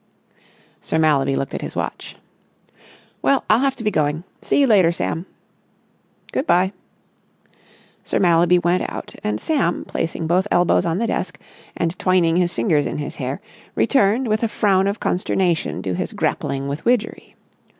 [0.81, 2.15] Sir Mallaby looked at his watch.
[3.21, 4.23] "Well, I'll have to be going.
[4.41, 5.27] See you later, Sam."
[6.31, 6.73] "Good bye."
[8.03, 11.39] Sir Mallaby went out, and Sam, placing both elbows on the desk
[11.77, 13.41] and twining his fingers in his hair,
[13.75, 17.35] returned with a frown of consternation to his grappling with Widgery.